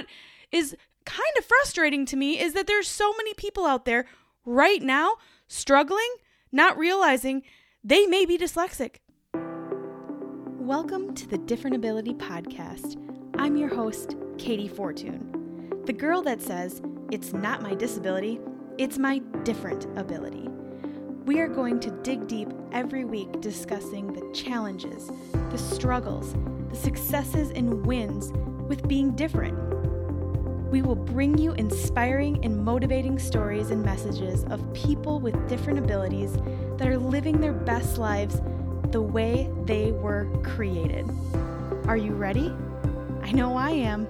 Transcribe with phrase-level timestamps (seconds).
[0.00, 0.06] what
[0.50, 0.74] is
[1.04, 4.06] kind of frustrating to me is that there's so many people out there
[4.46, 6.08] right now struggling,
[6.50, 7.42] not realizing
[7.84, 8.96] they may be dyslexic.
[10.58, 12.96] Welcome to the Different Ability Podcast.
[13.38, 16.80] I'm your host, Katey Fortun, the girl that says,
[17.10, 18.40] It's not my disability,
[18.78, 20.48] it's my different ability.
[21.26, 25.10] We are going to dig deep every week discussing the challenges,
[25.50, 26.34] the struggles,
[26.70, 28.32] the successes, and wins
[28.66, 29.69] with being different.
[30.70, 36.34] We will bring you inspiring and motivating stories and messages of people with different abilities
[36.78, 38.40] that are living their best lives
[38.92, 41.10] the way they were created.
[41.88, 42.54] Are you ready?
[43.20, 44.06] I know I am.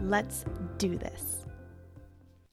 [0.00, 0.44] Let's
[0.78, 1.46] do this.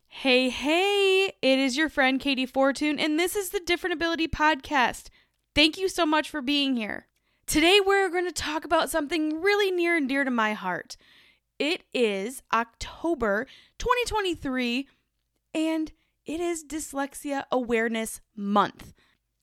[0.08, 5.09] Hey, hey, it is your friend Katey Fortun, and this is the Different Ability Podcast.
[5.54, 7.06] Thank you so much for being here.
[7.46, 10.98] Today, we're going to talk about something really near and dear to my heart.
[11.59, 13.45] It is October
[13.80, 14.88] 2023,
[15.54, 15.91] and
[16.25, 18.94] it is Dyslexia Awareness Month.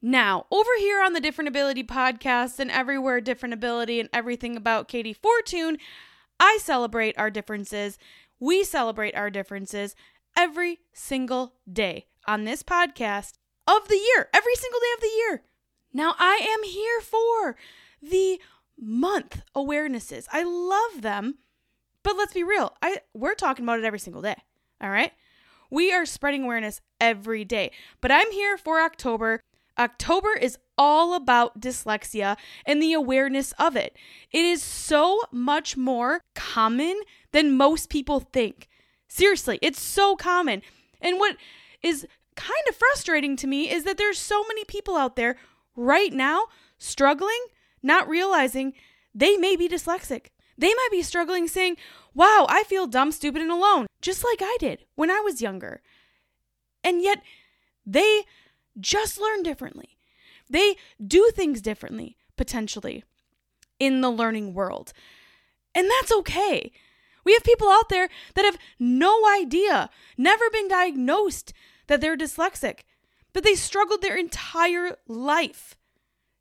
[0.00, 4.88] Now, over here on the Different Ability podcast and everywhere Different Ability and everything about
[4.88, 5.76] Katey Fortun,
[6.41, 7.98] I celebrate our differences.
[8.41, 9.94] We celebrate our differences
[10.34, 13.34] every single day on this podcast
[13.66, 15.42] of the year, every single day of the year.
[15.92, 17.56] Now, I am here for
[18.00, 18.41] the
[18.80, 20.26] month awarenesses.
[20.32, 21.41] I love them
[22.06, 22.72] but let's be real.
[22.80, 24.36] I we're talking about it every single day.
[24.80, 25.10] All right?
[25.70, 27.72] We are spreading awareness every day.
[28.00, 29.40] But I'm here for October.
[29.76, 33.96] October is all about dyslexia and the awareness of it.
[34.30, 37.00] It is so much more common
[37.32, 38.68] than most people think.
[39.08, 40.62] Seriously, it's so common.
[41.00, 41.36] And what
[41.82, 45.38] is kind of frustrating to me is that there's so many people out there
[45.74, 46.44] right now
[46.78, 47.46] struggling,
[47.82, 48.74] not realizing
[49.12, 50.26] they may be dyslexic.
[50.58, 51.76] They might be struggling saying,
[52.14, 55.82] Wow, I feel dumb, stupid, and alone, just like I did when I was younger.
[56.82, 57.22] And yet,
[57.84, 58.22] they
[58.78, 59.98] just learn differently.
[60.48, 63.04] They do things differently, potentially,
[63.78, 64.92] in the learning world.
[65.75, 66.72] And that's okay.
[67.25, 71.52] We have people out there that have no idea, never been diagnosed
[71.88, 72.81] that they're dyslexic,
[73.32, 75.76] but they struggled their entire life.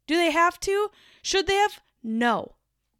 [0.07, 0.89] Do they have to?
[1.21, 1.81] Should they have?
[2.03, 2.54] No.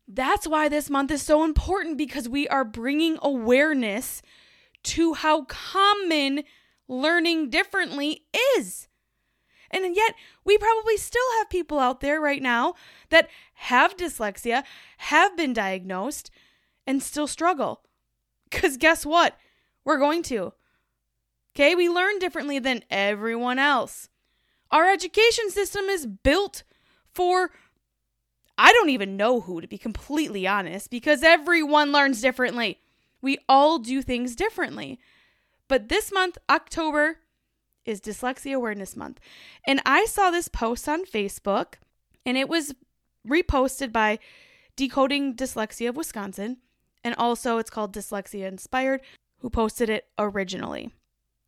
[0.07, 4.21] That's why this month is so important because we are bringing awareness
[4.83, 6.43] to how common
[6.87, 8.25] learning differently
[8.57, 8.87] is.
[9.71, 10.13] And yet,
[10.45, 12.75] we probably still have people out there right now
[13.09, 14.63] that have dyslexia,
[14.97, 16.29] have been diagnosed,
[16.85, 17.81] and still struggle.
[18.49, 19.35] Because guess what?
[19.83, 20.53] We're going to.
[21.55, 24.09] Okay, we learn differently than everyone else.
[24.71, 26.63] Our education system is built
[27.11, 27.51] for
[28.57, 32.79] I don't even know who, to be completely honest, because everyone learns differently.
[33.21, 34.99] We all do things differently.
[35.67, 37.17] But this month, October,
[37.85, 39.19] is Dyslexia Awareness Month.
[39.67, 41.75] And I saw this post on Facebook,
[42.25, 42.73] and it was
[43.27, 44.19] reposted by
[44.75, 46.57] Decoding Dyslexia of Wisconsin.
[47.03, 49.01] And also, it's called Dyslexia Inspired,
[49.39, 50.91] who posted it originally.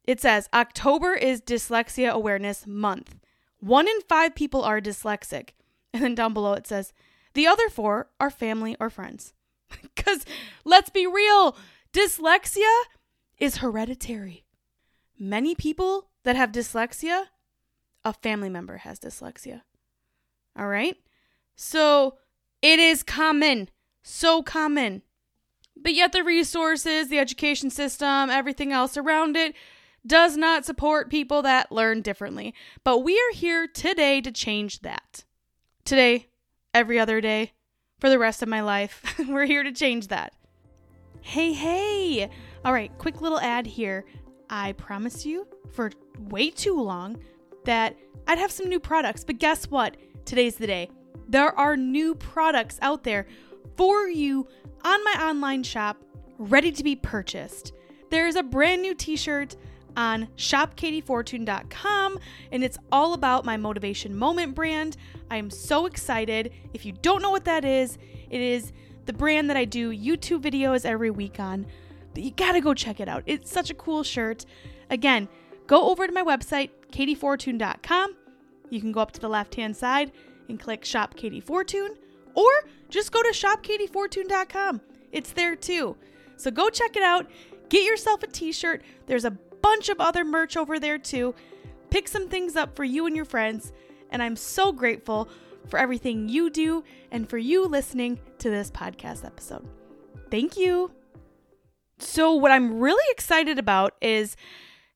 [0.03, 3.15] It says October is Dyslexia Awareness Month.
[3.59, 5.49] One in five people are dyslexic.
[5.97, 6.93] And then down below it says,
[7.33, 9.33] the other four are family or friends.
[9.81, 10.25] Because
[10.63, 11.57] let's be real,
[11.91, 12.83] dyslexia
[13.39, 14.45] is hereditary.
[15.17, 17.25] Many people that have dyslexia,
[18.05, 19.63] a family member has dyslexia.
[20.55, 20.97] All right?
[21.55, 22.19] So
[22.61, 23.69] it is common,
[24.03, 25.01] so common.
[25.75, 29.55] But yet, the resources, the education system, everything else around it
[30.05, 32.53] does not support people that learn differently.
[32.83, 35.25] But we are here today to change that
[35.87, 36.27] today,
[36.73, 37.53] every other day,
[37.99, 39.15] for the rest of my life.
[39.27, 40.33] We're here to change that.
[41.21, 42.29] Hey, hey!
[42.65, 44.05] All right, quick little ad here.
[44.49, 47.17] I promise you for way too long
[47.63, 47.95] that
[48.27, 49.95] I'd have some new products, but guess what?
[50.25, 50.89] Today's the day.
[51.29, 53.25] There are new products out there
[53.77, 54.47] for you
[54.83, 55.97] on my online shop
[56.37, 57.71] ready to be purchased.
[58.09, 59.55] There's a brand new t shirt
[59.97, 62.19] on shopkateyfortun.com,
[62.51, 64.95] and it's all about my Motivation Moment brand.
[65.29, 66.53] I am so excited.
[66.73, 67.97] If you don't know what that is,
[68.29, 68.71] it is
[69.05, 71.65] the brand that I do YouTube videos every week on.
[72.13, 73.23] But you gotta go check it out.
[73.25, 74.45] It's such a cool shirt.
[74.89, 75.27] Again,
[75.65, 78.15] go over to my website, kateyfortun.com.
[78.69, 80.11] You can go up to the left hand side
[80.47, 81.89] and click Shop Katey Fortun,
[82.35, 82.51] or
[82.89, 84.81] just go to shopkateyfortun.com.
[85.11, 85.97] It's there too.
[86.37, 87.27] So go check it out.
[87.69, 88.83] Get yourself a t shirt.
[89.07, 91.35] There's a bunch of other merch over there too.
[91.89, 93.71] Pick some things up for you and your friends,
[94.09, 95.29] and I'm so grateful
[95.67, 99.67] for everything you do and for you listening to this podcast episode.
[100.29, 100.91] Thank you.
[101.99, 104.35] so, what I'm really excited about is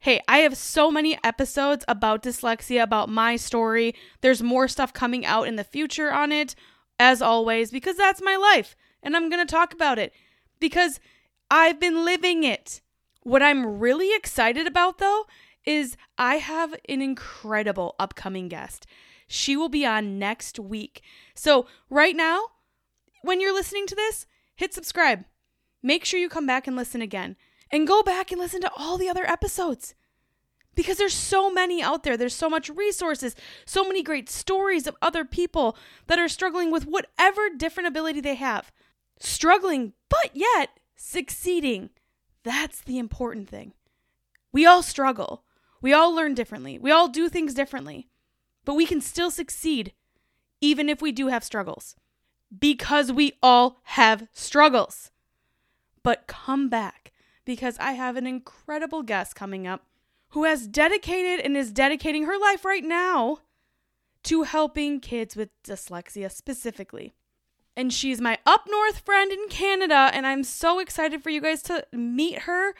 [0.02, 3.94] hey, I have so many episodes about dyslexia, about my story.
[4.22, 6.56] There's more stuff coming out in the future on it,
[7.00, 8.76] as always, because that's my life.
[9.04, 10.12] And I'm going to talk about it
[10.60, 11.00] because
[11.52, 12.82] I've been living it.
[13.24, 15.26] What I'm really excited about, though,
[15.66, 18.88] is I have an incredible upcoming guest.
[19.28, 21.02] She will be on next week.
[21.36, 22.48] So, right now,
[23.22, 24.26] when you're listening to this,
[24.56, 25.24] hit subscribe.
[25.84, 27.36] Make sure you come back and listen again.
[27.72, 29.96] And go back and listen to all the other episodes.
[30.76, 32.18] Because there's so many out there.
[32.18, 33.36] There's so much resources,
[33.66, 35.78] so many great stories of other people
[36.08, 38.72] that are struggling with whatever different ability they have.
[39.20, 41.92] Struggling, but yet succeeding.
[42.44, 43.74] That's the important thing.
[44.52, 45.44] We all struggle.
[45.82, 46.78] We all learn differently.
[46.78, 48.08] We all do things differently.
[48.66, 49.94] But we can still succeed
[50.60, 51.96] even if we do have struggles
[52.58, 55.12] because we all have struggles.
[56.04, 57.12] But come back
[57.46, 59.86] because I have an incredible guest coming up
[60.30, 63.40] who has dedicated and is dedicating her life right now
[64.24, 67.14] to helping kids with dyslexia specifically.
[67.82, 71.64] And she's my up north friend in Canada, and I'm so excited for you guys
[71.64, 72.76] to meet her.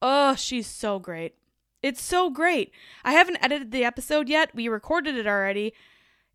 [0.00, 1.34] Oh, she's so great.
[1.82, 2.70] It's so great.
[3.04, 4.54] I haven't edited the episode yet.
[4.54, 5.74] We recorded it already.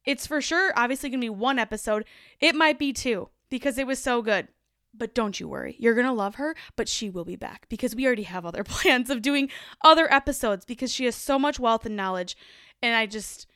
[0.03, 2.03] It's for sure, obviously, to be one episode.
[2.41, 4.49] It might be two because it was so good.
[4.93, 5.77] But don't you worry.
[5.79, 9.09] You're to love her, but she will be back because we already have other plans
[9.09, 9.49] of doing
[9.81, 12.35] other episodes because she has so much wealth and knowledge.
[12.81, 13.47] And I just,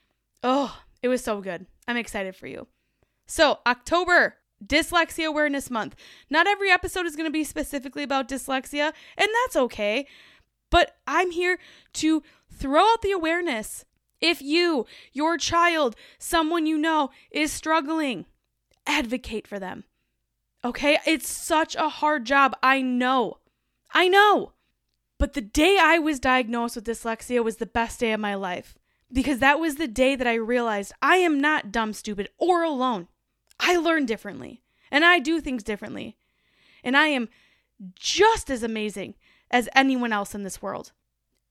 [0.41, 1.65] oh, it was so good.
[1.85, 2.67] I'm excited for you.
[3.31, 5.95] So, October, Dyslexia Awareness Month.
[6.29, 10.05] Not every episode is going to be specifically about dyslexia, and that's okay.
[10.69, 11.57] But I'm here
[11.93, 13.85] to throw out the awareness.
[14.19, 18.25] If you, your child, someone you know is struggling,
[18.85, 19.85] advocate for them.
[20.65, 20.97] Okay?
[21.07, 22.53] It's such a hard job.
[22.61, 23.37] I know.
[23.93, 24.51] I know.
[25.17, 28.77] But the day I was diagnosed with dyslexia was the best day of my life
[29.09, 33.07] because that was the day that I realized I am not dumb, stupid, or alone.
[33.61, 36.17] I learn differently and I do things differently.
[36.83, 37.29] And I am
[37.95, 39.15] just as amazing
[39.49, 40.91] as anyone else in this world.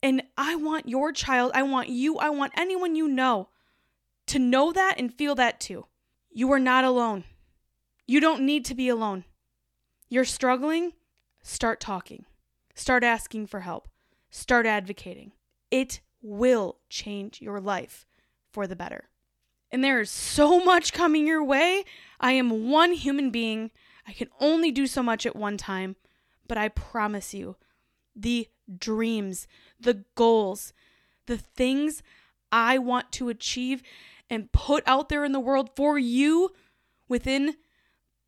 [0.02, 3.48] And I want your child, I want you, I want anyone you know
[4.26, 5.86] to know that and feel that too.
[6.32, 7.24] You are not alone.
[8.06, 9.24] You don't need to be alone.
[10.08, 10.92] You're struggling?
[11.42, 12.24] Start talking.
[12.74, 13.88] Start asking for help.
[14.30, 15.32] Start advocating.
[15.70, 18.06] It will change your life
[18.52, 19.09] for the better.
[19.72, 21.84] And there is so much coming your way.
[22.18, 23.70] I am one human being.
[24.06, 25.96] I can only do so much at one time.
[26.48, 27.56] But I promise you,
[28.16, 29.46] the dreams,
[29.78, 30.72] the goals,
[31.26, 32.02] the things
[32.50, 33.82] I want to achieve
[34.28, 36.50] and put out there in the world for you
[37.08, 37.56] within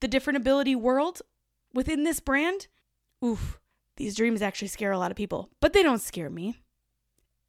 [0.00, 1.22] the different ability world
[1.74, 2.66] within this brand,
[3.24, 3.60] oof,
[3.96, 6.56] these dreams actually scare a lot of people, but they don't scare me.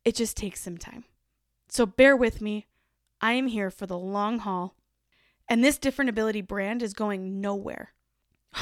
[0.06, 1.04] It just takes some time.
[1.70, 2.68] So bear with me.
[3.24, 4.76] I am here for the long haul.
[5.48, 7.94] And this different ability brand is going nowhere.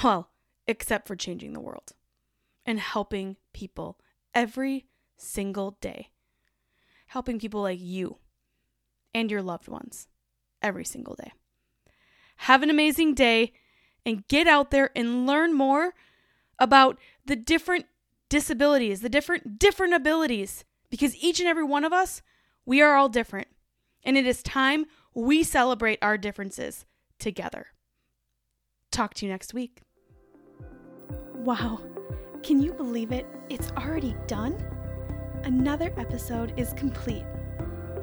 [0.03, 0.29] Well,
[0.67, 1.93] except for changing the world
[2.63, 3.99] and helping people
[4.35, 4.85] every
[5.17, 6.11] single day.
[7.07, 8.19] Helping people like you
[9.15, 10.07] and your loved ones
[10.61, 11.31] every single day.
[12.37, 13.53] Have an amazing day
[14.05, 15.95] and get out there and learn more
[16.59, 17.87] about the different
[18.29, 22.21] disabilities, the different different abilities because each and every one of us,
[22.63, 23.47] we are all different.
[24.03, 26.85] And it is time we celebrate our differences
[27.19, 27.67] together.
[28.91, 29.81] Talk to you next week.
[31.35, 31.79] Wow.
[32.43, 33.25] Can you believe it?
[33.49, 34.63] It's already done?
[35.43, 37.25] Another episode is complete.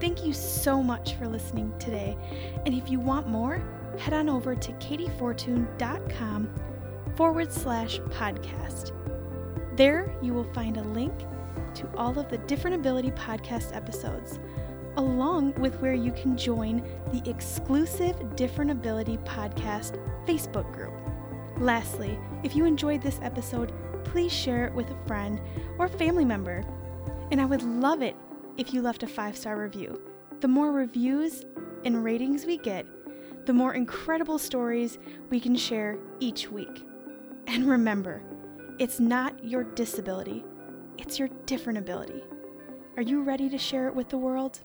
[0.00, 2.16] Thank you so much for listening today.
[2.64, 3.62] And if you want more,
[3.98, 6.54] head on over to kateyfortun.com
[7.16, 8.92] forward slash podcast.
[9.76, 11.12] There you will find a link
[11.74, 14.38] to all of the Different Ability podcast episodes,
[14.98, 20.92] along with where you can join the exclusive Different Ability podcast Facebook group.
[21.56, 23.72] Lastly, if you enjoyed this episode,
[24.04, 25.40] please share it with a friend
[25.78, 26.64] or family member.
[27.30, 28.16] And I would love it
[28.56, 30.02] if you left a five star review.
[30.40, 31.44] The more reviews
[31.84, 32.84] and ratings we get,
[33.46, 34.98] the more incredible stories
[35.30, 36.84] we can share each week.
[37.46, 38.20] And remember,
[38.80, 40.44] it's not your disability,
[40.98, 42.24] it's your different ability.
[42.96, 44.60] Are you ready to share it with the world?